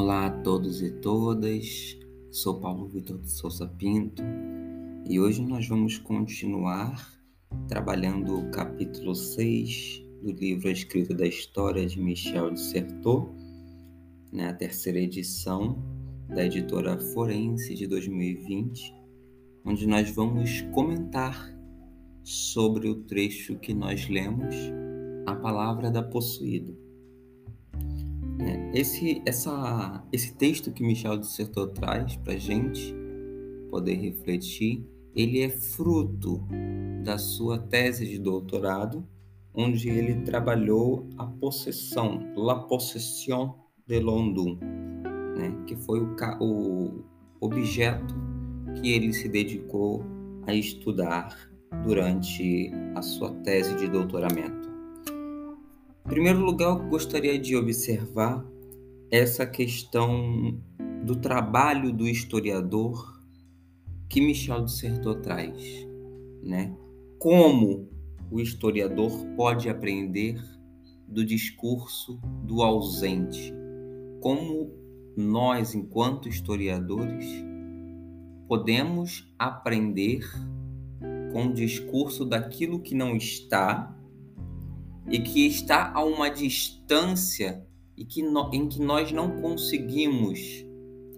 Olá 0.00 0.26
a 0.26 0.30
todos 0.30 0.80
e 0.80 0.92
todas, 0.92 1.98
sou 2.30 2.60
Paulo 2.60 2.86
Vitor 2.86 3.18
de 3.18 3.32
Souza 3.32 3.66
Pinto 3.66 4.22
e 5.04 5.18
hoje 5.18 5.42
nós 5.42 5.66
vamos 5.66 5.98
continuar 5.98 7.20
trabalhando 7.66 8.38
o 8.38 8.48
capítulo 8.52 9.12
6 9.12 10.04
do 10.22 10.30
livro 10.30 10.68
A 10.68 11.14
da 11.14 11.26
História 11.26 11.84
de 11.84 12.00
Michel 12.00 12.52
de 12.52 12.60
Certeau, 12.60 13.34
né, 14.32 14.46
a 14.46 14.54
terceira 14.54 15.00
edição 15.00 15.82
da 16.28 16.44
editora 16.44 16.96
Forense 16.96 17.74
de 17.74 17.88
2020, 17.88 18.94
onde 19.64 19.84
nós 19.84 20.08
vamos 20.10 20.60
comentar 20.72 21.52
sobre 22.22 22.88
o 22.88 23.02
trecho 23.02 23.58
que 23.58 23.74
nós 23.74 24.08
lemos, 24.08 24.54
a 25.26 25.34
palavra 25.34 25.90
da 25.90 26.04
possuído. 26.04 26.87
É, 28.40 28.78
esse, 28.78 29.22
essa, 29.26 30.04
esse 30.12 30.34
texto 30.34 30.72
que 30.72 30.82
Michel 30.82 31.18
dissertou 31.18 31.68
traz 31.68 32.16
para 32.16 32.36
gente 32.36 32.94
poder 33.70 33.94
refletir, 33.94 34.84
ele 35.14 35.40
é 35.40 35.48
fruto 35.48 36.42
da 37.04 37.18
sua 37.18 37.58
tese 37.58 38.06
de 38.06 38.18
doutorado, 38.18 39.06
onde 39.54 39.88
ele 39.88 40.22
trabalhou 40.22 41.08
a 41.16 41.26
possessão, 41.26 42.32
la 42.36 42.60
possession 42.60 43.54
de 43.86 43.98
London, 43.98 44.58
né, 45.36 45.64
que 45.66 45.74
foi 45.74 46.00
o, 46.00 46.14
o 46.40 47.04
objeto 47.40 48.14
que 48.80 48.92
ele 48.92 49.12
se 49.12 49.28
dedicou 49.28 50.04
a 50.46 50.54
estudar 50.54 51.36
durante 51.84 52.70
a 52.94 53.02
sua 53.02 53.34
tese 53.42 53.76
de 53.76 53.88
doutoramento. 53.88 54.67
Em 56.08 56.10
primeiro 56.10 56.40
lugar, 56.40 56.70
eu 56.70 56.88
gostaria 56.88 57.38
de 57.38 57.54
observar 57.54 58.42
essa 59.10 59.44
questão 59.44 60.58
do 61.04 61.14
trabalho 61.14 61.92
do 61.92 62.08
historiador 62.08 63.22
que 64.08 64.18
Michel 64.18 64.64
de 64.64 64.72
Certeau 64.72 65.16
traz, 65.16 65.86
né? 66.42 66.74
Como 67.18 67.90
o 68.30 68.40
historiador 68.40 69.12
pode 69.36 69.68
aprender 69.68 70.42
do 71.06 71.22
discurso 71.22 72.18
do 72.42 72.62
ausente? 72.62 73.52
Como 74.22 74.72
nós, 75.14 75.74
enquanto 75.74 76.26
historiadores, 76.26 77.26
podemos 78.48 79.30
aprender 79.38 80.24
com 81.34 81.48
o 81.48 81.52
discurso 81.52 82.24
daquilo 82.24 82.80
que 82.80 82.94
não 82.94 83.14
está 83.14 83.94
e 85.10 85.20
que 85.20 85.46
está 85.46 85.92
a 85.92 86.02
uma 86.04 86.28
distância 86.28 87.64
e 87.96 88.04
que 88.04 88.22
no, 88.22 88.50
em 88.52 88.68
que 88.68 88.80
nós 88.80 89.10
não 89.12 89.40
conseguimos 89.40 90.64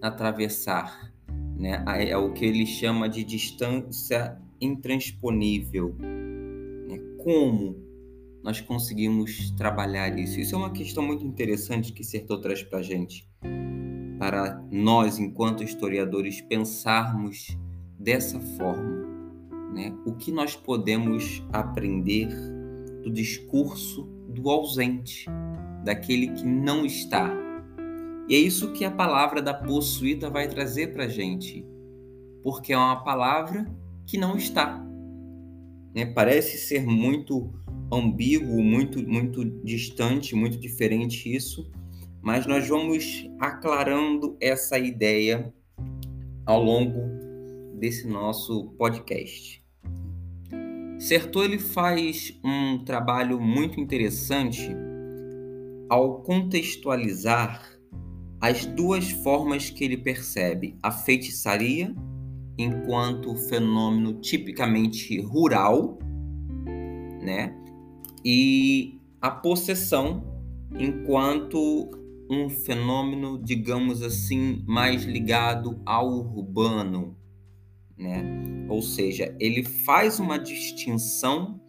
atravessar, 0.01 1.13
né? 1.57 1.83
É 2.09 2.17
o 2.17 2.33
que 2.33 2.45
ele 2.45 2.65
chama 2.65 3.07
de 3.07 3.23
distância 3.23 4.37
intransponível. 4.59 5.95
Né? 5.99 6.97
Como 7.23 7.75
nós 8.43 8.59
conseguimos 8.59 9.51
trabalhar 9.51 10.17
isso? 10.17 10.39
Isso 10.39 10.55
é 10.55 10.57
uma 10.57 10.71
questão 10.71 11.03
muito 11.03 11.25
interessante 11.25 11.93
que 11.93 12.03
Sertor 12.03 12.41
traz 12.41 12.63
para 12.63 12.79
a 12.79 12.83
gente, 12.83 13.29
para 14.17 14.63
nós, 14.71 15.19
enquanto 15.19 15.63
historiadores, 15.63 16.41
pensarmos 16.41 17.55
dessa 17.99 18.39
forma 18.39 19.11
né? 19.71 19.93
O 20.05 20.13
que 20.13 20.31
nós 20.31 20.55
podemos 20.55 21.43
aprender 21.51 22.29
do 23.03 23.11
discurso 23.11 24.03
do 24.27 24.49
ausente, 24.49 25.25
daquele 25.83 26.27
que 26.27 26.45
não 26.45 26.85
está? 26.85 27.31
E 28.27 28.35
é 28.35 28.37
isso 28.37 28.71
que 28.71 28.85
a 28.85 28.91
palavra 28.91 29.41
da 29.41 29.53
possuída 29.53 30.29
vai 30.29 30.47
trazer 30.47 30.93
para 30.93 31.05
a 31.05 31.09
gente, 31.09 31.65
porque 32.43 32.73
é 32.73 32.77
uma 32.77 33.03
palavra 33.03 33.65
que 34.05 34.17
não 34.17 34.37
está. 34.37 34.81
Né? 35.93 36.05
Parece 36.05 36.57
ser 36.57 36.85
muito 36.85 37.51
ambíguo, 37.91 38.63
muito, 38.63 39.05
muito 39.05 39.43
distante, 39.63 40.35
muito 40.35 40.57
diferente 40.57 41.33
isso, 41.33 41.69
mas 42.21 42.45
nós 42.45 42.67
vamos 42.67 43.29
aclarando 43.39 44.37
essa 44.39 44.77
ideia 44.77 45.53
ao 46.45 46.63
longo 46.63 47.01
desse 47.77 48.07
nosso 48.07 48.69
podcast. 48.77 49.60
Sertor 51.01 51.45
ele 51.45 51.57
faz 51.57 52.39
um 52.43 52.77
trabalho 52.85 53.41
muito 53.41 53.79
interessante 53.79 54.69
ao 55.89 56.21
contextualizar 56.21 57.59
as 58.39 58.67
duas 58.67 59.09
formas 59.09 59.71
que 59.71 59.83
ele 59.83 59.97
percebe 59.97 60.77
a 60.81 60.91
feitiçaria 60.91 61.91
enquanto 62.55 63.35
fenômeno 63.35 64.21
tipicamente 64.21 65.19
rural, 65.21 65.97
né? 67.19 67.57
E 68.23 68.99
a 69.19 69.31
possessão 69.31 70.23
enquanto 70.77 71.89
um 72.29 72.47
fenômeno, 72.47 73.41
digamos 73.43 74.03
assim, 74.03 74.63
mais 74.67 75.03
ligado 75.03 75.81
ao 75.83 76.11
urbano, 76.11 77.17
né? 78.01 78.23
Ou 78.67 78.81
seja, 78.81 79.35
ele 79.39 79.63
faz 79.63 80.19
uma 80.19 80.37
distinção 80.37 81.61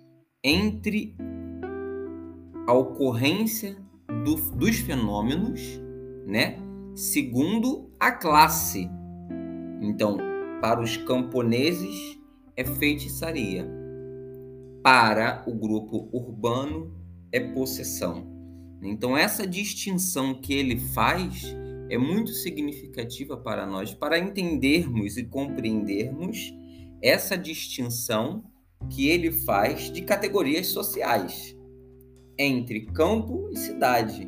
entre 0.43 1.15
a 2.67 2.73
ocorrência 2.73 3.77
do, 4.25 4.37
dos 4.57 4.79
fenômenos, 4.79 5.61
né? 6.27 6.57
Segundo 6.95 7.91
a 7.99 8.11
classe. 8.11 8.89
Então, 9.81 10.17
para 10.61 10.81
os 10.81 10.97
camponeses 10.97 12.19
é 12.57 12.65
feitiçaria. 12.65 13.69
Para 14.83 15.45
o 15.47 15.55
grupo 15.55 16.09
urbano 16.13 16.95
é 17.31 17.41
possessão. 17.41 18.27
Então, 18.83 19.17
essa 19.17 19.47
distinção 19.47 20.35
que 20.35 20.53
ele 20.53 20.77
faz 20.77 21.55
é 21.93 21.99
muito 21.99 22.33
significativa 22.33 23.37
para 23.37 23.67
nós, 23.67 23.93
para 23.93 24.19
entendermos 24.19 25.19
e 25.19 25.25
compreendermos 25.25 26.55
essa 27.03 27.37
distinção 27.37 28.45
que 28.89 29.09
ele 29.09 29.31
faz 29.31 29.93
de 29.93 30.01
categorias 30.01 30.69
sociais 30.69 31.55
entre 32.39 32.87
campo 32.87 33.51
e 33.53 33.59
cidade. 33.59 34.27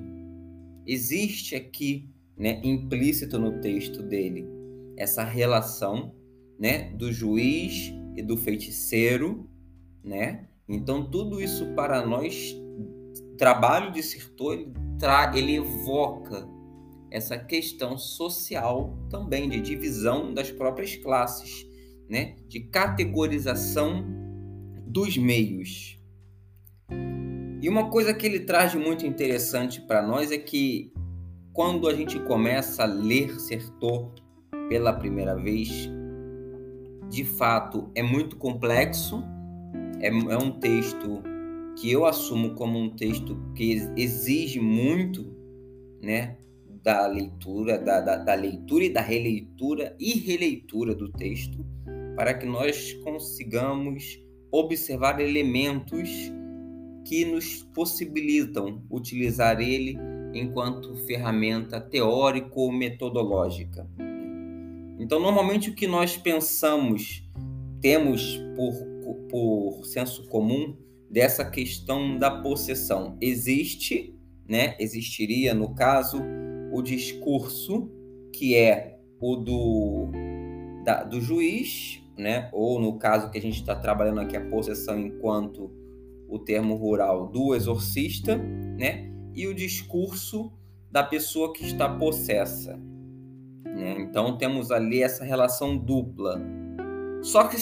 Existe 0.87 1.55
aqui, 1.55 2.07
né, 2.37 2.61
implícito 2.63 3.39
no 3.39 3.59
texto 3.63 4.03
dele, 4.03 4.47
essa 4.99 5.25
relação, 5.25 6.15
né, 6.59 6.91
do 6.91 7.11
juiz 7.11 7.95
e 8.15 8.21
do 8.21 8.37
feiticeiro, 8.37 9.49
né? 10.05 10.49
Então 10.69 11.11
tudo 11.11 11.41
isso 11.41 11.73
para 11.75 12.05
nós, 12.05 12.55
trabalho 13.39 13.91
de 13.91 14.03
Sertor, 14.03 14.53
ele, 14.53 14.73
tra 14.99 15.33
ele 15.35 15.57
evoca 15.57 16.47
essa 17.15 17.39
questão 17.39 17.97
social 17.97 18.99
também 19.09 19.49
de 19.49 19.61
divisão 19.61 20.35
das 20.35 20.51
próprias 20.51 20.97
classes, 20.97 21.65
né? 22.11 22.35
de 22.49 22.59
categorização 22.59 24.05
dos 24.85 25.17
meios. 25.17 25.97
E 27.63 27.69
uma 27.69 27.89
coisa 27.89 28.13
que 28.13 28.27
ele 28.27 28.41
traz 28.41 28.73
de 28.73 28.79
muito 28.79 29.07
interessante 29.07 29.81
para 29.81 30.03
nós 30.03 30.33
é 30.33 30.39
que 30.39 30.93
quando 31.53 31.89
a 31.89 31.95
gente 31.95 32.19
começa 32.19 32.83
a 32.83 32.87
ler 32.87 33.39
Sertor 33.39 34.13
pela 34.69 34.93
primeira 34.93 35.37
vez, 35.37 35.89
de 37.09 37.25
fato 37.25 37.93
é 37.95 38.03
muito 38.03 38.35
complexo, 38.37 39.23
é, 40.01 40.09
é 40.09 40.37
um 40.37 40.51
texto 40.59 41.23
que 41.77 41.93
eu 41.93 42.05
assumo 42.05 42.57
como 42.57 42.77
um 42.77 42.91
texto 42.91 43.41
que 43.55 43.89
exige 43.97 44.59
muito, 44.59 45.33
né, 46.03 46.39
da 46.85 47.07
leitura, 47.07 47.79
da, 47.79 48.03
da, 48.03 48.17
da, 48.17 48.35
leitura 48.35 48.85
e 48.85 48.91
da 48.91 49.01
releitura 49.01 49.97
e 49.99 50.19
releitura 50.19 50.95
do 50.95 51.11
texto, 51.11 51.65
para 52.15 52.35
que 52.35 52.45
nós 52.45 52.93
consigamos 53.03 54.23
observar 54.53 55.19
elementos 55.19 56.11
que 57.07 57.25
nos 57.25 57.63
possibilitam 57.75 58.83
utilizar 58.91 59.61
ele 59.61 59.97
enquanto 60.35 60.95
ferramenta 61.07 61.81
teórico 61.81 62.61
ou 62.61 62.73
metodológica. 62.73 63.89
Então, 64.99 65.19
normalmente 65.19 65.71
o 65.71 65.75
que 65.75 65.87
nós 65.87 66.19
pensamos, 66.19 67.27
temos 67.81 68.39
por, 68.55 68.75
por 69.31 69.87
senso 69.87 70.29
comum 70.29 70.77
dessa 71.11 71.49
questão 71.51 72.19
da 72.19 72.43
possessão. 72.43 73.17
Existe, 73.21 74.15
né? 74.47 74.77
Existiria 74.79 75.55
no 75.55 75.75
caso 75.75 76.19
o 76.75 76.83
discurso 76.83 77.89
que 78.33 78.57
é 78.57 78.99
o 79.21 79.37
do, 79.37 80.09
da, 80.85 81.05
do 81.05 81.21
juiz, 81.21 82.03
né? 82.19 82.51
ou 82.53 82.81
no 82.81 82.99
caso 82.99 83.31
que 83.31 83.39
a 83.39 83.41
gente 83.41 83.61
está 83.61 83.77
trabalhando 83.77 84.21
aqui, 84.21 84.37
a 84.37 84.51
possessão 84.51 84.99
enquanto 84.99 85.71
o 86.29 86.37
termo 86.37 86.75
rural 86.75 87.29
do 87.29 87.55
exorcista, 87.55 88.37
né? 88.37 89.09
e 89.33 89.47
o 89.47 89.55
discurso 89.55 90.53
da 90.91 91.05
pessoa 91.05 91.53
que 91.53 91.65
está 91.65 91.89
possessa. 91.89 92.77
Né? 93.65 93.97
Então 94.01 94.37
temos 94.37 94.73
ali 94.73 95.01
essa 95.01 95.25
relação 95.25 95.79
dupla. 95.79 96.43
Só 97.23 97.45
que 97.45 97.57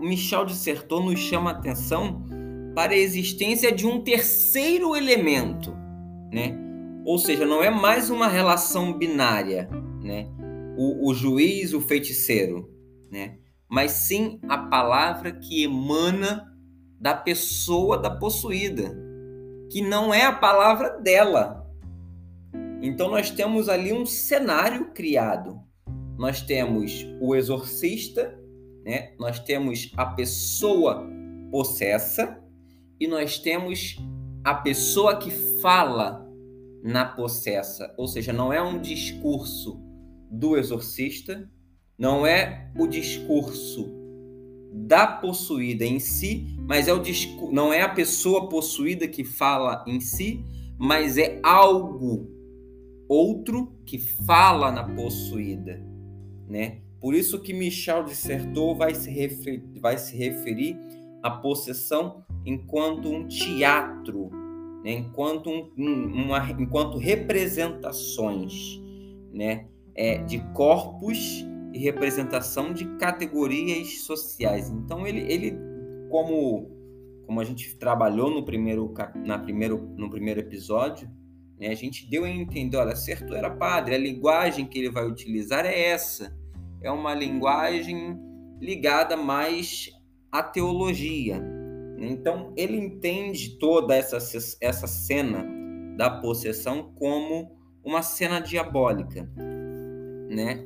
Michel 0.00 0.46
de 0.46 0.54
Certeau 0.54 1.02
nos 1.02 1.20
chama 1.20 1.50
a 1.50 1.52
atenção 1.52 2.24
para 2.74 2.92
a 2.92 2.96
existência 2.96 3.70
de 3.70 3.86
um 3.86 4.00
terceiro 4.00 4.96
elemento, 4.96 5.72
né? 6.32 6.63
Ou 7.04 7.18
seja, 7.18 7.44
não 7.44 7.62
é 7.62 7.68
mais 7.68 8.08
uma 8.08 8.26
relação 8.26 8.96
binária, 8.96 9.68
né? 10.02 10.26
O, 10.76 11.10
o 11.10 11.14
juiz, 11.14 11.74
o 11.74 11.80
feiticeiro, 11.80 12.72
né? 13.10 13.38
Mas 13.68 13.90
sim 13.92 14.40
a 14.48 14.56
palavra 14.56 15.30
que 15.30 15.62
emana 15.62 16.50
da 16.98 17.14
pessoa 17.14 17.98
da 17.98 18.10
possuída, 18.10 18.96
que 19.70 19.82
não 19.82 20.14
é 20.14 20.24
a 20.24 20.32
palavra 20.32 20.98
dela. 21.00 21.70
Então 22.80 23.10
nós 23.10 23.30
temos 23.30 23.68
ali 23.68 23.92
um 23.92 24.06
cenário 24.06 24.92
criado. 24.92 25.60
Nós 26.16 26.40
temos 26.40 27.06
o 27.20 27.34
exorcista, 27.34 28.38
né? 28.82 29.12
Nós 29.18 29.38
temos 29.38 29.92
a 29.94 30.06
pessoa 30.06 31.06
possessa 31.50 32.42
e 32.98 33.06
nós 33.06 33.38
temos 33.38 33.98
a 34.42 34.54
pessoa 34.54 35.16
que 35.16 35.30
fala 35.60 36.23
na 36.84 37.06
possessa, 37.06 37.94
ou 37.96 38.06
seja, 38.06 38.30
não 38.30 38.52
é 38.52 38.60
um 38.60 38.78
discurso 38.78 39.80
do 40.30 40.54
exorcista, 40.54 41.50
não 41.96 42.26
é 42.26 42.70
o 42.78 42.86
discurso 42.86 43.90
da 44.70 45.06
possuída 45.06 45.86
em 45.86 45.98
si, 45.98 46.54
mas 46.68 46.86
é 46.86 46.92
o 46.92 47.00
não 47.50 47.72
é 47.72 47.80
a 47.80 47.88
pessoa 47.88 48.50
possuída 48.50 49.08
que 49.08 49.24
fala 49.24 49.82
em 49.86 49.98
si, 49.98 50.44
mas 50.76 51.16
é 51.16 51.40
algo 51.42 52.28
outro 53.08 53.72
que 53.86 53.98
fala 53.98 54.70
na 54.70 54.84
possuída, 54.84 55.82
né? 56.46 56.82
Por 57.00 57.14
isso 57.14 57.40
que 57.40 57.54
Michel 57.54 58.04
dissertou 58.04 58.74
vai 58.74 58.94
se 58.94 59.10
referir, 59.10 59.62
vai 59.80 59.96
se 59.96 60.14
referir 60.14 60.76
à 61.22 61.30
possessão 61.30 62.24
enquanto 62.44 63.08
um 63.08 63.26
teatro, 63.26 64.30
né? 64.84 64.92
enquanto, 64.92 65.50
um, 65.50 65.70
uma, 65.76 66.50
enquanto 66.50 66.98
representações 66.98 68.80
né? 69.32 69.66
É, 69.96 70.18
de 70.18 70.38
corpos 70.52 71.44
e 71.72 71.78
representação 71.78 72.72
de 72.72 72.84
categorias 72.96 74.00
sociais. 74.02 74.70
Então 74.70 75.06
ele, 75.06 75.20
ele 75.32 75.56
como 76.10 76.72
como 77.26 77.40
a 77.40 77.44
gente 77.44 77.76
trabalhou 77.76 78.30
no 78.30 78.44
primeiro 78.44 78.92
na 79.24 79.38
primeiro 79.38 79.78
no 79.96 80.10
primeiro 80.10 80.40
episódio, 80.40 81.08
né, 81.58 81.68
a 81.68 81.74
gente 81.74 82.08
deu 82.08 82.24
a 82.24 82.28
entender, 82.28 82.76
olha, 82.76 82.94
certo 82.96 83.34
era 83.34 83.50
padre, 83.50 83.94
a 83.94 83.98
linguagem 83.98 84.66
que 84.66 84.78
ele 84.78 84.90
vai 84.90 85.06
utilizar 85.06 85.64
é 85.64 85.88
essa. 85.90 86.36
É 86.82 86.90
uma 86.90 87.14
linguagem 87.14 88.18
ligada 88.60 89.16
mais 89.16 89.90
à 90.30 90.42
teologia, 90.42 91.42
então, 92.10 92.52
ele 92.56 92.76
entende 92.76 93.58
toda 93.58 93.94
essa, 93.94 94.18
essa 94.60 94.86
cena 94.86 95.46
da 95.96 96.10
possessão 96.10 96.92
como 96.94 97.56
uma 97.84 98.02
cena 98.02 98.40
diabólica, 98.40 99.30
né? 100.30 100.64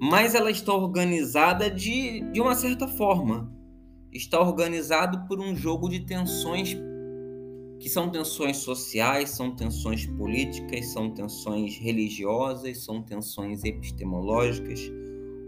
Mas 0.00 0.34
ela 0.34 0.50
está 0.50 0.72
organizada 0.74 1.70
de, 1.70 2.20
de 2.32 2.40
uma 2.40 2.54
certa 2.54 2.88
forma. 2.88 3.52
Está 4.12 4.40
organizado 4.40 5.26
por 5.26 5.40
um 5.40 5.54
jogo 5.54 5.88
de 5.88 6.00
tensões 6.00 6.76
que 7.78 7.88
são 7.88 8.10
tensões 8.10 8.58
sociais, 8.58 9.30
são 9.30 9.56
tensões 9.56 10.06
políticas, 10.06 10.86
são 10.92 11.10
tensões 11.10 11.76
religiosas, 11.76 12.84
são 12.84 13.02
tensões 13.02 13.64
epistemológicas, 13.64 14.80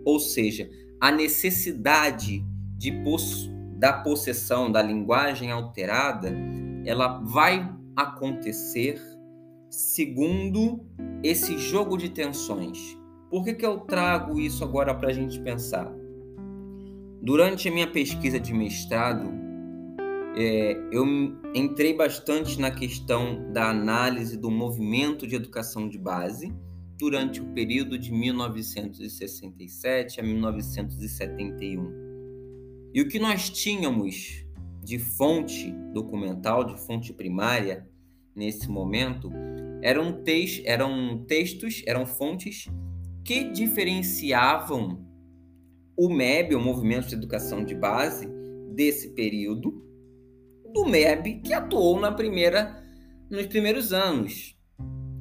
ou 0.04 0.18
seja, 0.18 0.68
a 1.00 1.12
necessidade 1.12 2.44
de 2.76 2.90
possuir 3.04 3.53
da 3.78 3.92
possessão, 3.92 4.70
da 4.70 4.82
linguagem 4.82 5.50
alterada, 5.50 6.32
ela 6.84 7.20
vai 7.20 7.72
acontecer 7.96 9.00
segundo 9.70 10.84
esse 11.22 11.58
jogo 11.58 11.96
de 11.96 12.08
tensões. 12.08 12.96
Por 13.30 13.44
que, 13.44 13.54
que 13.54 13.66
eu 13.66 13.80
trago 13.80 14.38
isso 14.38 14.62
agora 14.62 14.94
para 14.94 15.10
a 15.10 15.12
gente 15.12 15.40
pensar? 15.40 15.92
Durante 17.20 17.68
a 17.68 17.72
minha 17.72 17.90
pesquisa 17.90 18.38
de 18.38 18.52
mestrado, 18.52 19.32
é, 20.36 20.76
eu 20.92 21.04
entrei 21.54 21.94
bastante 21.94 22.60
na 22.60 22.70
questão 22.70 23.50
da 23.52 23.70
análise 23.70 24.36
do 24.36 24.50
movimento 24.50 25.26
de 25.26 25.34
educação 25.34 25.88
de 25.88 25.98
base 25.98 26.52
durante 26.98 27.40
o 27.40 27.46
período 27.46 27.98
de 27.98 28.12
1967 28.12 30.20
a 30.20 30.22
1971. 30.22 32.03
E 32.94 33.02
o 33.02 33.08
que 33.08 33.18
nós 33.18 33.50
tínhamos 33.50 34.46
de 34.80 35.00
fonte 35.00 35.72
documental, 35.92 36.62
de 36.62 36.80
fonte 36.80 37.12
primária, 37.12 37.88
nesse 38.36 38.68
momento, 38.68 39.32
eram, 39.82 40.22
eram 40.64 41.24
textos, 41.26 41.82
eram 41.86 42.06
fontes 42.06 42.70
que 43.24 43.50
diferenciavam 43.50 45.04
o 45.96 46.08
MEB, 46.08 46.54
o 46.54 46.60
Movimento 46.60 47.08
de 47.08 47.16
Educação 47.16 47.64
de 47.64 47.74
Base, 47.74 48.28
desse 48.72 49.10
período, 49.10 49.84
do 50.72 50.84
MEB 50.84 51.40
que 51.40 51.52
atuou 51.52 51.98
na 51.98 52.12
primeira, 52.12 52.80
nos 53.28 53.46
primeiros 53.46 53.92
anos. 53.92 54.56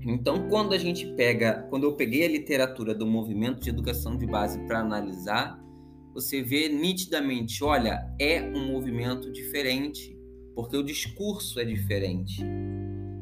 Então, 0.06 0.48
quando 0.48 0.74
a 0.74 0.78
gente 0.78 1.08
pega, 1.16 1.66
quando 1.72 1.86
eu 1.86 1.96
peguei 1.96 2.24
a 2.24 2.30
literatura 2.30 2.94
do 2.94 3.08
Movimento 3.08 3.62
de 3.62 3.70
Educação 3.70 4.16
de 4.16 4.28
Base 4.28 4.60
para 4.68 4.80
analisar, 4.80 5.64
você 6.14 6.44
vê 6.44 6.70
nitidamente, 6.70 7.64
olha, 7.64 8.08
é 8.20 8.42
um 8.42 8.68
movimento 8.68 9.32
diferente, 9.32 10.16
porque 10.54 10.78
o 10.78 10.84
discurso 10.84 11.60
é 11.60 11.66
diferente. 11.66 12.44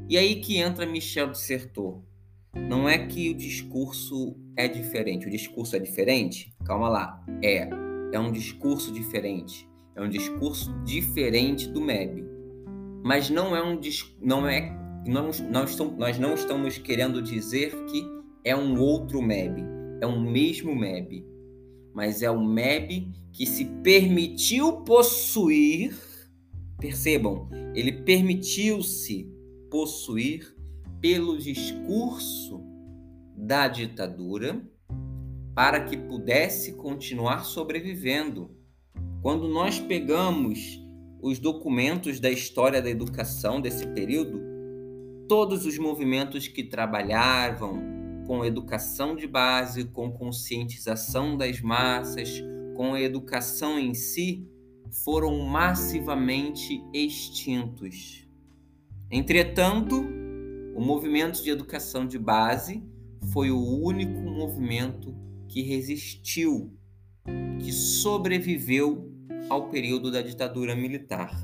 E 0.10 0.18
aí 0.18 0.42
que 0.42 0.58
entra 0.58 0.86
Michel 0.86 1.32
Dissertor. 1.32 2.02
Não 2.54 2.90
é 2.90 2.98
que 3.08 3.30
o 3.30 3.34
discurso 3.34 4.36
é 4.58 4.68
diferente. 4.68 5.26
O 5.26 5.30
discurso 5.30 5.78
é 5.78 5.80
diferente? 5.80 6.54
Calma 6.66 6.90
lá. 6.90 7.26
É. 7.42 7.70
É 8.12 8.20
um 8.20 8.30
discurso 8.30 8.92
diferente. 8.92 9.70
É 9.96 10.02
um 10.02 10.10
discurso 10.10 10.70
diferente 10.84 11.70
do 11.70 11.80
MEB. 11.80 12.26
Mas 13.06 13.30
não 13.30 13.56
é 13.56 13.64
um 13.64 13.80
não 14.22 14.46
é 14.46 14.78
não, 15.08 15.32
não 15.50 15.64
estamos, 15.64 15.98
nós 15.98 16.20
não 16.20 16.34
estamos 16.34 16.78
querendo 16.78 17.22
dizer 17.22 17.72
que 17.86 18.06
é 18.44 18.54
um 18.54 18.78
outro 18.78 19.22
MEB. 19.22 19.64
É 20.02 20.06
um 20.06 20.20
mesmo 20.20 20.76
MEB 20.76 21.31
mas 21.94 22.22
é 22.22 22.30
o 22.30 22.44
MEB 22.44 23.12
que 23.32 23.46
se 23.46 23.66
permitiu 23.66 24.84
possuir, 24.84 25.98
percebam, 26.80 27.50
ele 27.74 27.92
permitiu-se 27.92 29.30
possuir 29.70 30.56
pelo 31.00 31.38
discurso 31.38 32.62
da 33.36 33.68
ditadura 33.68 34.62
para 35.56 35.84
que 35.84 35.98
pudesse 35.98 36.74
continuar 36.74 37.44
sobrevivendo. 37.44 38.52
Quando 39.22 39.48
nós 39.48 39.80
pegamos 39.80 40.80
os 41.22 41.40
documentos 41.40 42.20
da 42.20 42.30
história 42.30 42.82
da 42.82 42.90
educação 42.90 43.62
desse 43.62 43.88
período, 43.88 44.42
todos 45.28 45.66
os 45.66 45.78
movimentos 45.78 46.48
que 46.48 46.64
trabalhavam 46.64 47.91
com 48.32 48.46
educação 48.46 49.14
de 49.14 49.28
base, 49.28 49.84
com 49.84 50.10
conscientização 50.10 51.36
das 51.36 51.60
massas, 51.60 52.42
com 52.78 52.94
a 52.94 53.02
educação 53.02 53.78
em 53.78 53.94
si, 53.94 54.48
foram 55.04 55.38
massivamente 55.40 56.82
extintos. 56.94 58.26
Entretanto, 59.12 60.02
o 60.74 60.80
movimento 60.80 61.44
de 61.44 61.50
educação 61.50 62.08
de 62.08 62.18
base 62.18 62.82
foi 63.34 63.52
o 63.52 63.60
único 63.60 64.22
movimento 64.22 65.14
que 65.50 65.62
resistiu, 65.62 66.72
que 67.60 67.74
sobreviveu 67.74 69.12
ao 69.50 69.68
período 69.68 70.10
da 70.10 70.22
ditadura 70.22 70.74
militar. 70.74 71.38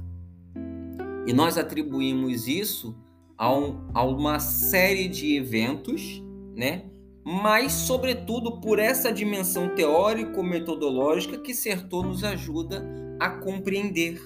E 1.28 1.34
nós 1.34 1.58
atribuímos 1.58 2.48
isso 2.48 2.96
a, 3.38 3.54
um, 3.54 3.90
a 3.94 4.06
uma 4.06 4.40
série 4.40 5.10
de 5.10 5.36
eventos 5.36 6.26
né? 6.58 6.90
Mas, 7.24 7.72
sobretudo, 7.74 8.60
por 8.60 8.80
essa 8.80 9.14
dimensão 9.14 9.76
teórico-metodológica 9.76 11.38
que 11.38 11.54
Sertor 11.54 12.08
nos 12.08 12.24
ajuda 12.24 12.84
a 13.20 13.30
compreender 13.30 14.20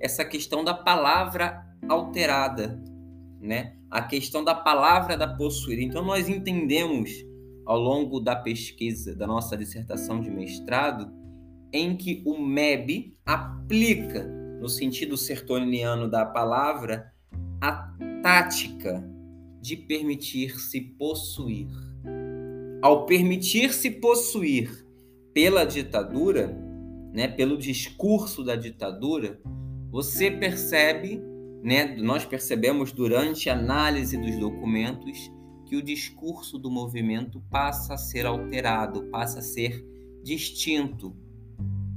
essa 0.00 0.24
questão 0.24 0.62
da 0.62 0.72
palavra 0.72 1.66
alterada, 1.88 2.80
né? 3.40 3.74
A 3.90 4.02
questão 4.02 4.44
da 4.44 4.54
palavra 4.54 5.16
da 5.16 5.26
possuída. 5.26 5.82
Então, 5.82 6.04
nós 6.04 6.28
entendemos 6.28 7.10
ao 7.64 7.78
longo 7.80 8.20
da 8.20 8.36
pesquisa 8.36 9.16
da 9.16 9.26
nossa 9.26 9.56
dissertação 9.56 10.20
de 10.20 10.30
mestrado 10.30 11.10
em 11.72 11.96
que 11.96 12.22
o 12.24 12.38
MEB 12.38 13.16
aplica, 13.24 14.24
no 14.60 14.68
sentido 14.68 15.16
sertoniano 15.16 16.08
da 16.08 16.24
palavra, 16.24 17.12
a 17.60 17.92
tática 18.22 19.15
de 19.66 19.76
permitir-se 19.76 20.80
possuir. 20.80 21.66
Ao 22.80 23.04
permitir-se 23.04 23.90
possuir 23.90 24.86
pela 25.34 25.64
ditadura, 25.64 26.56
né, 27.12 27.26
pelo 27.26 27.58
discurso 27.58 28.44
da 28.44 28.54
ditadura, 28.54 29.40
você 29.90 30.30
percebe, 30.30 31.20
né, 31.64 31.96
nós 31.96 32.24
percebemos 32.24 32.92
durante 32.92 33.50
a 33.50 33.58
análise 33.58 34.16
dos 34.16 34.38
documentos 34.38 35.32
que 35.64 35.74
o 35.74 35.82
discurso 35.82 36.58
do 36.58 36.70
movimento 36.70 37.42
passa 37.50 37.94
a 37.94 37.98
ser 37.98 38.24
alterado, 38.24 39.10
passa 39.10 39.40
a 39.40 39.42
ser 39.42 39.84
distinto 40.22 41.12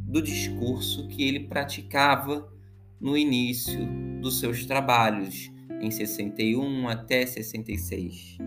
do 0.08 0.24
discurso 0.24 1.08
que 1.08 1.22
ele 1.22 1.42
praticava 1.42 2.52
no 3.00 3.16
início 3.16 3.88
dos 4.20 4.40
seus 4.40 4.66
trabalhos, 4.66 5.52
em 5.82 5.92
61 5.92 6.88
até 6.88 7.26
66. 7.26 8.38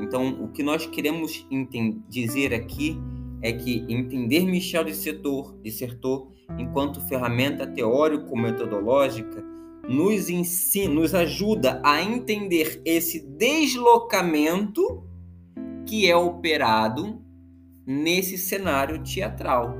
Então, 0.00 0.42
o 0.42 0.48
que 0.48 0.62
nós 0.62 0.86
queremos 0.86 1.46
dizer 2.08 2.54
aqui 2.54 2.96
é 3.42 3.52
que 3.52 3.84
entender 3.88 4.46
Michel 4.46 4.84
de 4.84 4.94
Setor, 4.94 5.58
de 5.62 5.70
Sertor 5.70 6.32
enquanto 6.58 7.00
ferramenta 7.02 7.66
teórico-metodológica 7.66 9.44
nos 9.88 10.28
ensina, 10.28 10.94
nos 10.94 11.14
ajuda 11.14 11.80
a 11.84 12.02
entender 12.02 12.80
esse 12.84 13.20
deslocamento 13.20 15.04
que 15.86 16.08
é 16.08 16.14
operado 16.14 17.22
nesse 17.86 18.36
cenário 18.36 19.02
teatral. 19.02 19.74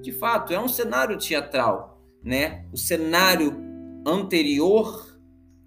De 0.00 0.12
fato, 0.12 0.52
é 0.52 0.60
um 0.60 0.68
cenário 0.68 1.18
teatral, 1.18 2.00
né? 2.22 2.66
O 2.72 2.76
cenário 2.76 3.56
anterior 4.06 5.11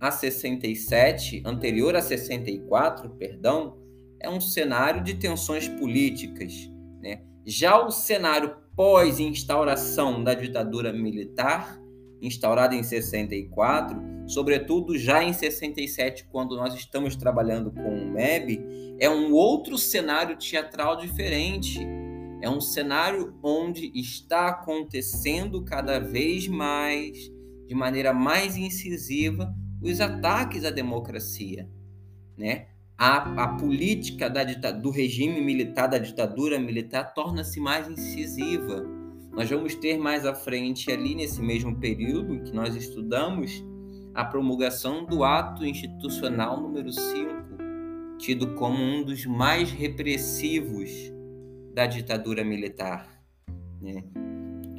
a 0.07 0.12
67, 0.12 1.41
anterior 1.45 1.95
a 1.95 2.01
64, 2.01 3.09
perdão, 3.12 3.77
é 4.19 4.29
um 4.29 4.39
cenário 4.39 5.03
de 5.03 5.15
tensões 5.15 5.67
políticas, 5.67 6.69
né? 7.01 7.21
Já 7.45 7.83
o 7.83 7.91
cenário 7.91 8.55
pós-instauração 8.75 10.24
da 10.24 10.33
ditadura 10.33 10.91
militar, 10.91 11.79
instaurada 12.21 12.75
em 12.75 12.83
64, 12.83 14.01
sobretudo 14.27 14.97
já 14.97 15.24
em 15.24 15.33
67, 15.33 16.25
quando 16.31 16.55
nós 16.55 16.74
estamos 16.74 17.15
trabalhando 17.15 17.71
com 17.71 17.89
o 17.89 18.12
MEB, 18.12 18.95
é 19.00 19.09
um 19.09 19.31
outro 19.31 19.77
cenário 19.77 20.38
teatral 20.38 20.97
diferente. 20.97 21.79
É 22.41 22.50
um 22.50 22.62
cenário 22.62 23.33
onde 23.41 23.91
está 23.95 24.50
acontecendo 24.50 25.63
cada 25.63 26.00
vez 26.00 26.47
mais, 26.47 27.17
de 27.67 27.74
maneira 27.74 28.13
mais 28.13 28.55
incisiva, 28.55 29.53
os 29.91 30.01
ataques 30.01 30.65
à 30.65 30.71
democracia, 30.71 31.69
né? 32.37 32.67
A, 32.97 33.43
a 33.43 33.47
política 33.55 34.29
da, 34.29 34.43
do 34.71 34.89
regime 34.89 35.41
militar, 35.41 35.87
da 35.87 35.97
ditadura 35.97 36.57
militar, 36.57 37.13
torna-se 37.13 37.59
mais 37.59 37.89
incisiva. 37.89 38.85
Nós 39.33 39.49
vamos 39.49 39.75
ter 39.75 39.97
mais 39.97 40.25
à 40.25 40.33
frente, 40.33 40.89
ali 40.91 41.13
nesse 41.13 41.41
mesmo 41.41 41.75
período 41.77 42.41
que 42.41 42.53
nós 42.53 42.73
estudamos, 42.73 43.63
a 44.13 44.23
promulgação 44.23 45.05
do 45.05 45.25
Ato 45.25 45.65
Institucional 45.65 46.61
número 46.61 46.89
5, 46.89 48.17
tido 48.17 48.55
como 48.55 48.81
um 48.81 49.03
dos 49.03 49.25
mais 49.25 49.69
repressivos 49.71 50.89
da 51.73 51.85
ditadura 51.85 52.45
militar. 52.45 53.09
Né? 53.81 54.05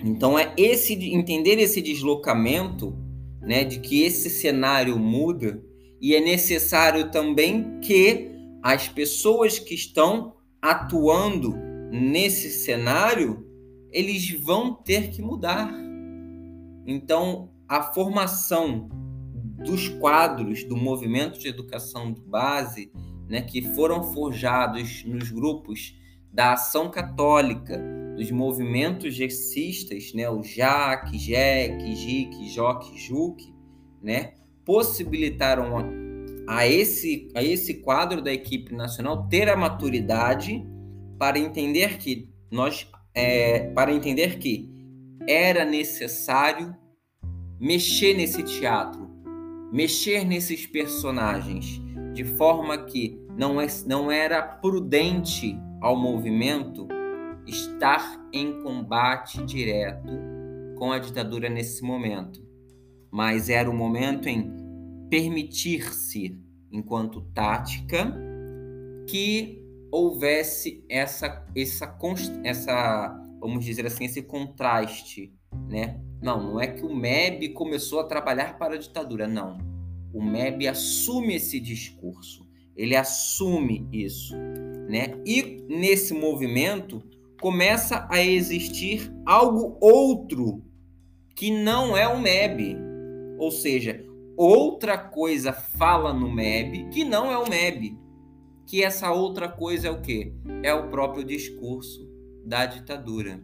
Então 0.03 0.39
é 0.39 0.55
esse 0.57 0.95
entender 1.15 1.59
esse 1.59 1.83
deslocamento, 1.83 2.97
né, 3.47 3.65
de 3.65 3.79
que 3.79 4.03
esse 4.03 4.29
cenário 4.29 4.99
muda 4.99 5.63
e 6.01 6.15
é 6.15 6.21
necessário 6.21 7.11
também 7.11 7.79
que 7.81 8.31
as 8.63 8.89
pessoas 8.89 9.59
que 9.59 9.75
estão 9.75 10.35
atuando 10.61 11.55
nesse 11.93 12.51
cenário, 12.51 13.47
eles 13.93 14.29
vão 14.43 14.75
ter 14.75 15.11
que 15.11 15.23
mudar. 15.23 15.73
Então, 16.85 17.51
a 17.69 17.83
formação 17.83 18.89
dos 19.65 19.89
quadros 19.89 20.65
do 20.65 20.77
movimento 20.77 21.39
de 21.39 21.49
educação 21.49 22.13
de 22.13 22.21
base, 22.21 22.91
né, 23.29 23.41
que 23.41 23.63
foram 23.75 24.13
forjados 24.13 25.05
nos 25.05 25.31
grupos 25.31 25.97
da 26.33 26.53
Ação 26.53 26.91
Católica, 26.91 27.81
dos 28.17 28.31
movimentos 28.31 29.15
gessistas, 29.15 30.13
né, 30.15 30.29
o 30.29 30.43
JAC, 30.43 31.19
JEC, 31.19 31.95
JIC, 31.95 32.49
JOC, 32.49 32.99
JUC, 32.99 33.55
né, 34.03 34.33
possibilitaram 34.65 35.77
a, 35.77 35.85
a, 36.59 36.67
esse, 36.67 37.29
a 37.35 37.43
esse 37.43 37.75
quadro 37.75 38.23
da 38.23 38.33
equipe 38.33 38.75
nacional 38.75 39.29
ter 39.29 39.49
a 39.49 39.57
maturidade 39.57 40.67
para 41.19 41.39
entender 41.39 41.99
que 41.99 42.29
nós 42.51 42.89
é, 43.15 43.71
para 43.71 43.93
entender 43.93 44.39
que 44.39 44.71
era 45.27 45.65
necessário 45.65 46.77
mexer 47.59 48.15
nesse 48.15 48.43
teatro, 48.43 49.09
mexer 49.73 50.25
nesses 50.25 50.67
personagens, 50.67 51.81
de 52.13 52.25
forma 52.25 52.85
que 52.85 53.19
não, 53.37 53.61
é, 53.61 53.67
não 53.87 54.11
era 54.11 54.43
prudente 54.43 55.59
ao 55.81 55.97
movimento 55.97 56.87
estar 57.47 58.29
em 58.33 58.63
combate 58.63 59.45
direto 59.45 60.11
com 60.77 60.93
a 60.93 60.99
ditadura 60.99 61.49
nesse 61.49 61.83
momento 61.83 62.47
mas 63.17 63.49
era 63.49 63.71
o 63.71 63.75
momento 63.75 64.29
em 64.29 64.53
permitir-se, 65.09 66.39
enquanto 66.71 67.23
tática, 67.33 68.15
que 69.09 69.65
houvesse 69.91 70.85
essa, 70.87 71.47
essa, 71.57 71.99
essa, 72.45 73.25
vamos 73.41 73.65
dizer 73.65 73.87
assim, 73.87 74.05
esse 74.05 74.21
contraste, 74.21 75.33
né? 75.67 75.99
Não, 76.21 76.53
não 76.53 76.61
é 76.61 76.67
que 76.67 76.85
o 76.85 76.95
MEB 76.95 77.51
começou 77.55 78.01
a 78.01 78.05
trabalhar 78.05 78.59
para 78.59 78.75
a 78.75 78.79
ditadura, 78.79 79.27
não. 79.27 79.57
O 80.13 80.23
MEB 80.23 80.69
assume 80.69 81.37
esse 81.37 81.59
discurso, 81.59 82.47
ele 82.77 82.95
assume 82.95 83.89
isso, 83.91 84.37
né? 84.91 85.19
E 85.25 85.65
nesse 85.71 86.13
movimento 86.13 87.03
começa 87.41 88.07
a 88.11 88.23
existir 88.23 89.13
algo 89.25 89.77
outro 89.81 90.65
que 91.35 91.51
não 91.51 91.97
é 91.97 92.09
o 92.09 92.19
MEB, 92.19 92.77
ou 93.39 93.51
seja, 93.51 94.05
outra 94.37 94.97
coisa 94.97 95.53
fala 95.53 96.13
no 96.13 96.33
MEB 96.33 96.89
que 96.91 97.05
não 97.05 97.31
é 97.31 97.37
o 97.37 97.49
MEB. 97.49 97.99
Que 98.67 98.83
essa 98.83 99.13
outra 99.13 99.49
coisa 99.49 99.89
é 99.89 99.91
o 99.91 100.01
quê? 100.01 100.35
É 100.63 100.75
o 100.75 100.89
próprio 100.89 101.23
discurso 101.23 102.01
da 102.45 102.67
ditadura. 102.67 103.41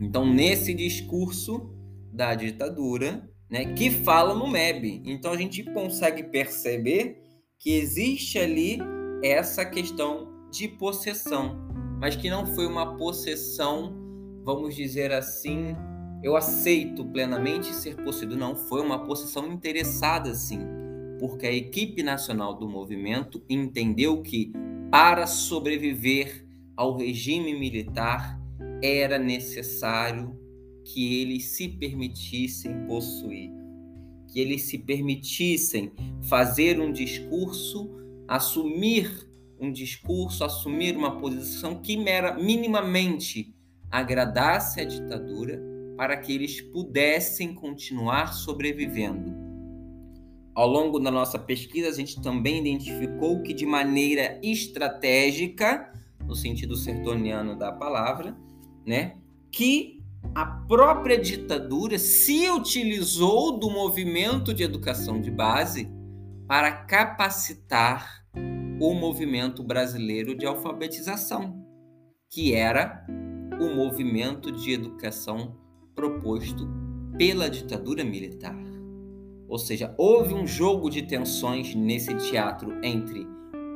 Então, 0.00 0.26
nesse 0.26 0.72
discurso 0.72 1.70
da 2.10 2.34
ditadura, 2.34 3.28
né, 3.50 3.74
que 3.74 3.90
fala 3.90 4.34
no 4.34 4.48
MEB. 4.48 5.02
Então, 5.04 5.32
a 5.32 5.36
gente 5.36 5.62
consegue 5.64 6.22
perceber 6.22 7.20
que 7.58 7.72
existe 7.72 8.38
ali 8.38 8.78
essa 9.22 9.64
questão 9.66 10.48
de 10.50 10.66
possessão, 10.66 11.69
mas 12.00 12.16
que 12.16 12.30
não 12.30 12.46
foi 12.46 12.66
uma 12.66 12.96
possessão, 12.96 13.92
vamos 14.42 14.74
dizer 14.74 15.12
assim, 15.12 15.76
eu 16.22 16.34
aceito 16.34 17.04
plenamente 17.04 17.74
ser 17.74 17.94
possuído. 17.96 18.36
Não, 18.36 18.56
foi 18.56 18.80
uma 18.80 19.04
posição 19.04 19.46
interessada, 19.52 20.34
sim, 20.34 20.60
porque 21.18 21.46
a 21.46 21.52
equipe 21.52 22.02
nacional 22.02 22.54
do 22.54 22.66
movimento 22.66 23.42
entendeu 23.48 24.22
que, 24.22 24.50
para 24.90 25.26
sobreviver 25.26 26.46
ao 26.74 26.96
regime 26.96 27.52
militar, 27.52 28.40
era 28.82 29.18
necessário 29.18 30.34
que 30.82 31.20
eles 31.20 31.50
se 31.50 31.68
permitissem 31.68 32.86
possuir, 32.86 33.50
que 34.26 34.40
eles 34.40 34.62
se 34.62 34.78
permitissem 34.78 35.92
fazer 36.22 36.80
um 36.80 36.90
discurso, 36.90 37.90
assumir 38.26 39.29
um 39.60 39.70
discurso, 39.70 40.42
assumir 40.42 40.96
uma 40.96 41.20
posição 41.20 41.80
que 41.80 41.96
mera, 41.96 42.34
minimamente 42.34 43.54
agradasse 43.90 44.80
a 44.80 44.84
ditadura 44.84 45.60
para 45.96 46.16
que 46.16 46.32
eles 46.32 46.60
pudessem 46.60 47.54
continuar 47.54 48.32
sobrevivendo. 48.32 49.34
Ao 50.54 50.66
longo 50.66 50.98
da 50.98 51.10
nossa 51.10 51.38
pesquisa, 51.38 51.88
a 51.88 51.92
gente 51.92 52.20
também 52.22 52.60
identificou 52.60 53.42
que, 53.42 53.52
de 53.52 53.66
maneira 53.66 54.40
estratégica, 54.42 55.92
no 56.26 56.34
sentido 56.34 56.74
sertoniano 56.74 57.56
da 57.56 57.70
palavra, 57.70 58.36
né, 58.86 59.16
que 59.50 60.00
a 60.34 60.44
própria 60.44 61.18
ditadura 61.18 61.98
se 61.98 62.48
utilizou 62.50 63.58
do 63.58 63.70
movimento 63.70 64.54
de 64.54 64.62
educação 64.62 65.20
de 65.20 65.30
base 65.30 65.90
para 66.46 66.72
capacitar 66.72 68.24
o 68.80 68.94
movimento 68.94 69.62
brasileiro 69.62 70.34
de 70.34 70.46
alfabetização, 70.46 71.62
que 72.30 72.54
era 72.54 73.06
o 73.60 73.76
movimento 73.76 74.50
de 74.50 74.72
educação 74.72 75.54
proposto 75.94 76.66
pela 77.18 77.50
ditadura 77.50 78.02
militar. 78.02 78.56
Ou 79.46 79.58
seja, 79.58 79.94
houve 79.98 80.32
um 80.32 80.46
jogo 80.46 80.88
de 80.88 81.02
tensões 81.02 81.74
nesse 81.74 82.14
teatro 82.16 82.82
entre 82.82 83.26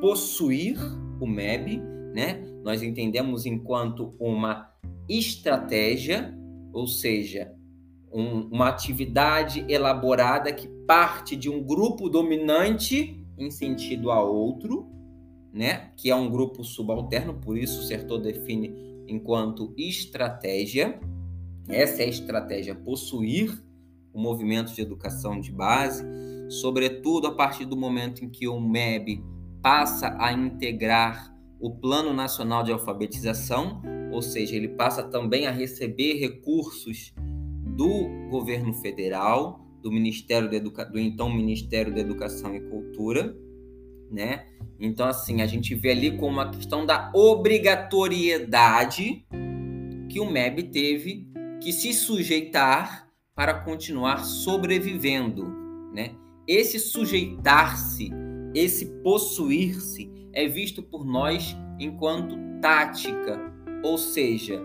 possuir 0.01 0.79
o 1.19 1.27
MEB, 1.27 1.79
né? 2.11 2.43
Nós 2.63 2.81
entendemos 2.81 3.45
enquanto 3.45 4.11
uma 4.19 4.71
estratégia, 5.07 6.35
ou 6.73 6.87
seja, 6.87 7.53
um, 8.11 8.47
uma 8.47 8.69
atividade 8.69 9.63
elaborada 9.69 10.51
que 10.51 10.67
parte 10.87 11.35
de 11.35 11.47
um 11.47 11.61
grupo 11.61 12.09
dominante 12.09 13.23
em 13.37 13.51
sentido 13.51 14.11
a 14.11 14.23
outro, 14.23 14.87
né? 15.53 15.91
Que 15.95 16.09
é 16.09 16.15
um 16.15 16.29
grupo 16.29 16.63
subalterno, 16.63 17.33
por 17.33 17.57
isso 17.57 17.81
o 17.81 17.83
Sertor 17.83 18.19
define 18.19 18.73
enquanto 19.07 19.73
estratégia. 19.77 20.99
Essa 21.67 22.03
é 22.03 22.05
a 22.05 22.09
estratégia 22.09 22.75
possuir 22.75 23.63
o 24.13 24.19
movimento 24.19 24.73
de 24.73 24.81
educação 24.81 25.39
de 25.39 25.51
base, 25.51 26.05
sobretudo 26.49 27.27
a 27.27 27.35
partir 27.35 27.65
do 27.65 27.75
momento 27.75 28.23
em 28.23 28.29
que 28.29 28.47
o 28.47 28.59
MEB 28.59 29.23
passa 29.61 30.15
a 30.19 30.31
integrar 30.31 31.35
o 31.59 31.71
Plano 31.71 32.13
Nacional 32.13 32.63
de 32.63 32.71
Alfabetização, 32.71 33.81
ou 34.11 34.21
seja, 34.21 34.55
ele 34.55 34.69
passa 34.69 35.03
também 35.03 35.47
a 35.47 35.51
receber 35.51 36.13
recursos 36.13 37.13
do 37.75 38.29
governo 38.29 38.73
federal, 38.75 39.64
do 39.85 39.91
Ministério 39.91 40.49
da 40.49 40.57
Educa... 40.57 40.83
do 40.83 40.99
então 40.99 41.31
Ministério 41.31 41.93
da 41.93 42.01
Educação 42.01 42.55
e 42.55 42.59
Cultura, 42.59 43.37
né? 44.09 44.47
Então 44.79 45.07
assim, 45.07 45.43
a 45.43 45.45
gente 45.45 45.75
vê 45.75 45.91
ali 45.91 46.17
como 46.17 46.33
uma 46.33 46.49
questão 46.49 46.87
da 46.87 47.11
obrigatoriedade 47.13 49.23
que 50.09 50.19
o 50.19 50.25
MEB 50.25 50.71
teve 50.71 51.27
que 51.61 51.71
se 51.71 51.93
sujeitar 51.93 53.07
para 53.35 53.53
continuar 53.53 54.25
sobrevivendo, 54.25 55.45
né? 55.93 56.15
Esse 56.47 56.79
sujeitar-se, 56.79 58.09
esse 58.55 58.87
possuir-se 59.03 60.09
é 60.33 60.47
visto 60.47 60.81
por 60.81 61.05
nós 61.05 61.55
enquanto 61.79 62.35
tática, 62.59 63.39
ou 63.83 63.99
seja, 63.99 64.59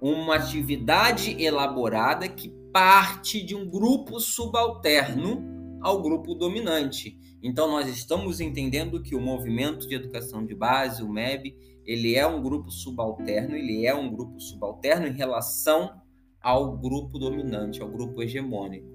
uma 0.00 0.36
atividade 0.36 1.34
elaborada 1.42 2.28
que 2.28 2.59
parte 2.72 3.42
de 3.42 3.54
um 3.54 3.68
grupo 3.68 4.20
subalterno 4.20 5.78
ao 5.80 6.02
grupo 6.02 6.34
dominante. 6.34 7.18
Então 7.42 7.70
nós 7.70 7.88
estamos 7.88 8.40
entendendo 8.40 9.02
que 9.02 9.14
o 9.14 9.20
movimento 9.20 9.88
de 9.88 9.94
educação 9.94 10.44
de 10.44 10.54
base, 10.54 11.02
o 11.02 11.08
MEB, 11.08 11.56
ele 11.84 12.14
é 12.14 12.26
um 12.26 12.42
grupo 12.42 12.70
subalterno, 12.70 13.56
ele 13.56 13.86
é 13.86 13.94
um 13.94 14.10
grupo 14.10 14.38
subalterno 14.38 15.06
em 15.06 15.12
relação 15.12 16.00
ao 16.40 16.76
grupo 16.76 17.18
dominante, 17.18 17.82
ao 17.82 17.88
grupo 17.88 18.22
hegemônico. 18.22 18.88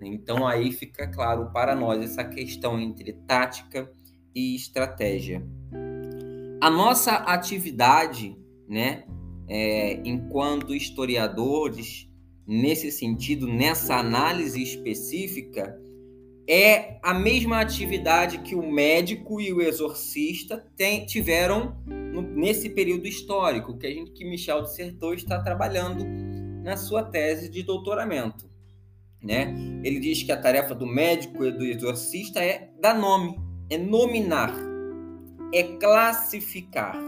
Então 0.00 0.46
aí 0.46 0.72
fica 0.72 1.06
claro 1.06 1.50
para 1.52 1.74
nós 1.74 2.02
essa 2.02 2.24
questão 2.24 2.78
entre 2.80 3.12
tática 3.12 3.90
e 4.34 4.54
estratégia. 4.54 5.46
A 6.60 6.70
nossa 6.70 7.12
atividade, 7.12 8.36
né, 8.68 9.04
é, 9.48 10.00
enquanto 10.04 10.74
historiadores, 10.74 12.08
nesse 12.46 12.90
sentido, 12.90 13.46
nessa 13.46 13.96
análise 13.96 14.62
específica, 14.62 15.78
é 16.48 16.98
a 17.02 17.14
mesma 17.14 17.60
atividade 17.60 18.38
que 18.38 18.54
o 18.54 18.70
médico 18.70 19.40
e 19.40 19.52
o 19.52 19.60
exorcista 19.60 20.64
tem, 20.76 21.06
tiveram 21.06 21.76
no, 21.86 22.22
nesse 22.22 22.68
período 22.70 23.06
histórico 23.06 23.78
que 23.78 23.86
a 23.86 23.90
gente 23.90 24.10
que 24.10 24.24
Michel 24.24 24.62
Dissertou 24.62 25.14
está 25.14 25.40
trabalhando 25.40 26.04
na 26.62 26.76
sua 26.76 27.02
tese 27.02 27.48
de 27.48 27.62
doutoramento. 27.62 28.50
Né? 29.22 29.54
Ele 29.84 30.00
diz 30.00 30.22
que 30.24 30.32
a 30.32 30.36
tarefa 30.36 30.74
do 30.74 30.86
médico 30.86 31.44
e 31.44 31.52
do 31.52 31.64
exorcista 31.64 32.42
é 32.42 32.70
dar 32.80 32.98
nome, 32.98 33.38
é 33.70 33.78
nominar, 33.78 34.52
é 35.54 35.62
classificar, 35.62 37.00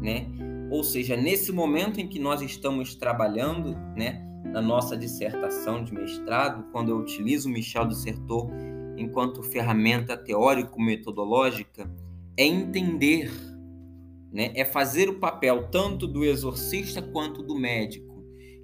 né? 0.00 0.26
Ou 0.70 0.82
seja, 0.82 1.14
nesse 1.14 1.52
momento 1.52 2.00
em 2.00 2.08
que 2.08 2.18
nós 2.18 2.40
estamos 2.40 2.94
trabalhando, 2.94 3.76
né, 3.94 4.26
na 4.52 4.60
nossa 4.60 4.96
dissertação 4.96 5.82
de 5.82 5.92
mestrado, 5.92 6.70
quando 6.70 6.90
eu 6.90 6.98
utilizo 6.98 7.48
Michel 7.48 7.86
Dissertor 7.86 8.50
enquanto 8.96 9.42
ferramenta 9.42 10.16
teórico-metodológica, 10.16 11.90
é 12.36 12.44
entender, 12.44 13.32
né, 14.30 14.52
é 14.54 14.64
fazer 14.64 15.08
o 15.08 15.18
papel 15.18 15.68
tanto 15.70 16.06
do 16.06 16.24
exorcista 16.24 17.02
quanto 17.02 17.42
do 17.42 17.58
médico 17.58 18.12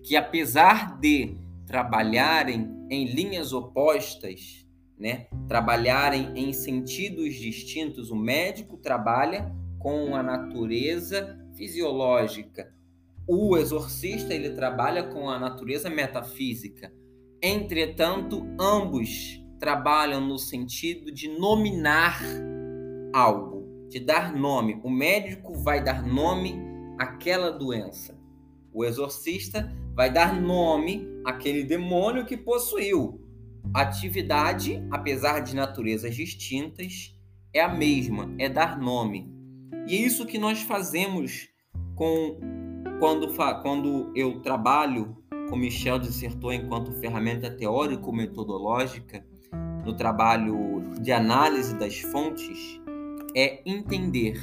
que 0.02 0.16
apesar 0.16 0.98
de 0.98 1.36
trabalharem 1.66 2.66
em 2.90 3.04
linhas 3.06 3.52
opostas, 3.52 4.66
né, 4.98 5.26
trabalharem 5.46 6.32
em 6.34 6.50
sentidos 6.52 7.34
distintos, 7.34 8.10
o 8.10 8.16
médico 8.16 8.78
trabalha 8.78 9.54
com 9.78 10.16
a 10.16 10.22
natureza 10.22 11.38
fisiológica, 11.54 12.72
o 13.28 13.58
exorcista 13.58 14.32
ele 14.32 14.50
trabalha 14.50 15.02
com 15.02 15.28
a 15.28 15.38
natureza 15.38 15.90
metafísica. 15.90 16.90
Entretanto, 17.42 18.46
ambos 18.58 19.38
trabalham 19.60 20.26
no 20.26 20.38
sentido 20.38 21.12
de 21.12 21.28
nominar 21.28 22.22
algo, 23.12 23.86
de 23.90 24.00
dar 24.00 24.34
nome. 24.34 24.80
O 24.82 24.88
médico 24.88 25.52
vai 25.52 25.84
dar 25.84 26.02
nome 26.02 26.58
àquela 26.98 27.50
doença. 27.50 28.18
O 28.72 28.82
exorcista 28.82 29.70
vai 29.94 30.10
dar 30.10 30.40
nome 30.40 31.06
àquele 31.24 31.64
demônio 31.64 32.24
que 32.24 32.36
possuiu. 32.36 33.20
atividade, 33.74 34.82
apesar 34.90 35.40
de 35.40 35.54
naturezas 35.54 36.16
distintas, 36.16 37.14
é 37.52 37.60
a 37.60 37.68
mesma, 37.68 38.34
é 38.38 38.48
dar 38.48 38.78
nome. 38.78 39.30
E 39.86 39.94
é 39.94 39.98
isso 39.98 40.24
que 40.24 40.38
nós 40.38 40.62
fazemos 40.62 41.48
com 41.94 42.57
quando, 42.98 43.32
quando 43.62 44.12
eu 44.14 44.40
trabalho 44.40 45.16
com 45.48 45.56
Michel 45.56 45.98
dissertou 45.98 46.52
enquanto 46.52 46.92
ferramenta 46.92 47.50
teórico-metodológica 47.50 49.24
no 49.84 49.94
trabalho 49.94 50.82
de 51.00 51.12
análise 51.12 51.74
das 51.78 51.98
fontes 52.00 52.80
é 53.34 53.62
entender 53.64 54.38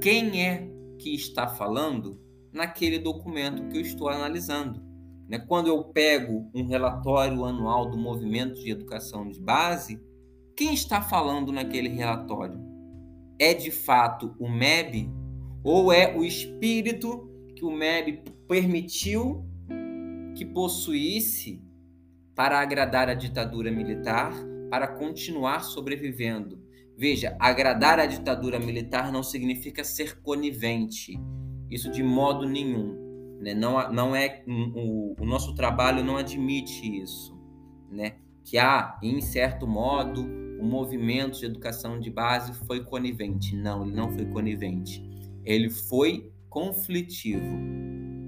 quem 0.00 0.46
é 0.46 0.68
que 0.98 1.14
está 1.14 1.48
falando 1.48 2.18
naquele 2.52 2.98
documento 2.98 3.68
que 3.68 3.78
eu 3.78 3.82
estou 3.82 4.08
analisando. 4.08 4.82
Né? 5.28 5.38
Quando 5.38 5.68
eu 5.68 5.84
pego 5.84 6.50
um 6.54 6.66
relatório 6.66 7.44
anual 7.44 7.90
do 7.90 7.96
Movimento 7.96 8.60
de 8.60 8.70
Educação 8.70 9.28
de 9.28 9.40
Base, 9.40 10.00
quem 10.56 10.74
está 10.74 11.02
falando 11.02 11.52
naquele 11.52 11.88
relatório? 11.88 12.58
É 13.38 13.54
de 13.54 13.70
fato 13.70 14.34
o 14.38 14.48
MEB 14.48 15.10
ou 15.62 15.92
é 15.92 16.16
o 16.16 16.24
espírito 16.24 17.29
que 17.60 17.66
o 17.66 17.70
MEB 17.70 18.22
permitiu 18.48 19.44
que 20.34 20.46
possuísse 20.46 21.62
para 22.34 22.58
agradar 22.58 23.10
a 23.10 23.14
ditadura 23.14 23.70
militar, 23.70 24.32
para 24.70 24.88
continuar 24.88 25.60
sobrevivendo? 25.60 26.58
Veja, 26.96 27.36
agradar 27.38 27.98
a 27.98 28.06
ditadura 28.06 28.58
militar 28.58 29.12
não 29.12 29.22
significa 29.22 29.84
ser 29.84 30.22
conivente 30.22 31.20
isso 31.70 31.90
de 31.90 32.02
modo 32.02 32.48
nenhum. 32.48 33.38
Né? 33.40 33.52
Não, 33.52 33.92
não 33.92 34.16
é 34.16 34.42
o, 34.46 35.14
o 35.20 35.26
nosso 35.26 35.54
trabalho 35.54 36.02
não 36.02 36.16
admite 36.16 37.00
isso, 37.02 37.38
né? 37.90 38.16
Que 38.42 38.56
há, 38.56 38.98
em 39.02 39.20
certo 39.20 39.66
modo, 39.66 40.22
o 40.58 40.64
movimento 40.64 41.38
de 41.38 41.44
educação 41.44 42.00
de 42.00 42.10
base 42.10 42.54
foi 42.66 42.84
conivente. 42.84 43.54
Não, 43.54 43.84
ele 43.84 43.94
não 43.94 44.10
foi 44.10 44.24
conivente. 44.26 45.02
Ele 45.44 45.70
foi 45.70 46.30
conflitivo. 46.50 47.56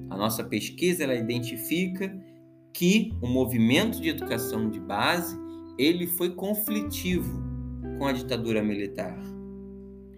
A 0.08 0.16
nossa 0.16 0.44
pesquisa 0.44 1.04
ela 1.04 1.14
identifica 1.14 2.16
que 2.72 3.12
o 3.20 3.26
movimento 3.26 4.00
de 4.00 4.08
educação 4.08 4.70
de 4.70 4.80
base 4.80 5.36
ele 5.76 6.06
foi 6.06 6.34
conflitivo 6.34 7.42
com 7.98 8.06
a 8.06 8.12
ditadura 8.12 8.62
militar. 8.62 9.16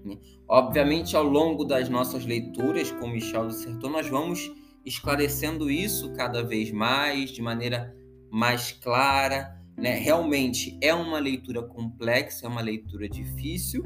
Né? 0.05 0.19
Obviamente, 0.47 1.17
ao 1.17 1.25
longo 1.25 1.65
das 1.65 1.89
nossas 1.89 2.25
leituras 2.25 2.93
com 2.93 3.09
Michel 3.09 3.49
Dissertor, 3.49 3.91
nós 3.91 4.09
vamos 4.09 4.53
esclarecendo 4.85 5.71
isso 5.71 6.13
cada 6.13 6.43
vez 6.43 6.71
mais, 6.71 7.31
de 7.31 7.41
maneira 7.41 7.97
mais 8.31 8.73
clara. 8.73 9.59
Né? 9.77 9.97
Realmente 9.97 10.79
é 10.81 10.93
uma 10.95 11.19
leitura 11.19 11.63
complexa, 11.63 12.47
é 12.47 12.49
uma 12.49 12.61
leitura 12.61 13.09
difícil, 13.09 13.83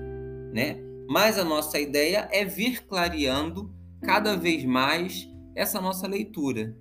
né? 0.52 0.76
mas 1.08 1.38
a 1.38 1.44
nossa 1.44 1.78
ideia 1.78 2.28
é 2.32 2.44
vir 2.44 2.84
clareando 2.86 3.77
cada 4.02 4.36
vez 4.36 4.64
mais 4.64 5.28
essa 5.54 5.80
nossa 5.80 6.06
leitura. 6.06 6.76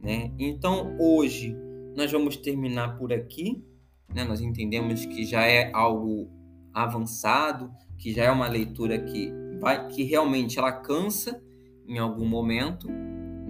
Né? 0.00 0.32
Então, 0.38 0.96
hoje, 0.98 1.56
nós 1.96 2.10
vamos 2.10 2.36
terminar 2.36 2.98
por 2.98 3.12
aqui. 3.12 3.64
Né? 4.14 4.24
Nós 4.24 4.40
entendemos 4.40 5.04
que 5.06 5.24
já 5.24 5.42
é 5.42 5.70
algo 5.72 6.30
avançado, 6.72 7.70
que 7.98 8.12
já 8.12 8.24
é 8.24 8.30
uma 8.30 8.48
leitura 8.48 8.98
que 8.98 9.32
vai 9.60 9.88
que 9.88 10.02
realmente 10.02 10.58
ela 10.58 10.72
cansa 10.72 11.42
em 11.88 11.98
algum 11.98 12.26
momento, 12.26 12.88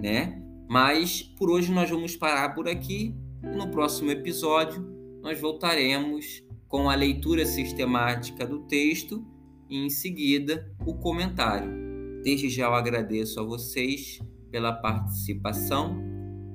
né? 0.01 0.41
Mas 0.69 1.21
por 1.21 1.49
hoje 1.49 1.71
nós 1.71 1.89
vamos 1.89 2.15
parar 2.15 2.55
por 2.55 2.69
aqui 2.69 3.13
no 3.43 3.69
próximo 3.69 4.09
episódio 4.11 4.97
nós 5.27 5.41
voltaremos 5.41 6.41
com 6.69 6.89
a 6.89 6.95
leitura 6.95 7.45
sistemática 7.45 8.45
do 8.45 8.59
texto 8.59 9.25
e 9.69 9.85
em 9.85 9.89
seguida 9.89 10.73
o 10.85 10.93
comentário. 10.93 11.86
Desde 12.27 12.49
já 12.49 12.65
eu 12.65 12.73
agradeço 12.73 13.39
a 13.39 13.43
vocês 13.43 14.19
pela 14.51 14.73
participação, 14.73 15.95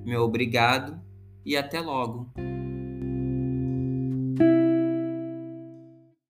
meu 0.05 0.21
obrigado 0.21 1.01
e 1.47 1.57
até 1.57 1.81
logo. 1.81 2.31